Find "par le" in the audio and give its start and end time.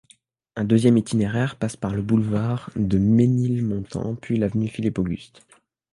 1.77-2.01